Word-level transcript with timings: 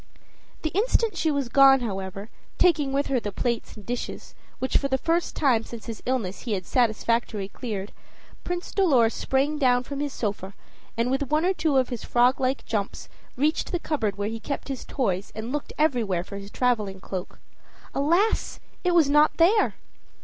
The 0.63 0.71
instant 0.71 1.15
she 1.15 1.29
was 1.29 1.47
gone, 1.47 1.81
however, 1.81 2.31
taking 2.57 2.91
with 2.91 3.05
her 3.05 3.19
the 3.19 3.31
plates 3.31 3.75
and 3.75 3.85
dishes, 3.85 4.33
which 4.57 4.75
for 4.77 4.87
the 4.87 4.97
first 4.97 5.35
time 5.35 5.63
since 5.63 5.85
his 5.85 6.01
illness 6.07 6.39
he 6.39 6.53
had 6.53 6.65
satisfactorily 6.65 7.49
cleared, 7.49 7.91
Prince 8.43 8.71
Dolor 8.71 9.11
sprang 9.11 9.59
down 9.59 9.83
from 9.83 9.99
his 9.99 10.11
sofa, 10.11 10.55
and 10.97 11.11
with 11.11 11.29
one 11.29 11.45
or 11.45 11.53
two 11.53 11.77
of 11.77 11.89
his 11.89 12.03
frog 12.03 12.39
like 12.39 12.65
jumps 12.65 13.09
reached 13.35 13.71
the 13.71 13.77
cupboard 13.77 14.17
where 14.17 14.27
he 14.27 14.39
kept 14.39 14.69
his 14.69 14.85
toys, 14.85 15.31
and 15.35 15.51
looked 15.51 15.71
everywhere 15.77 16.23
for 16.23 16.37
his 16.39 16.49
traveling 16.49 16.99
cloak. 16.99 17.37
Alas! 17.93 18.59
it 18.83 18.95
was 18.95 19.07
not 19.07 19.37
there. 19.37 19.75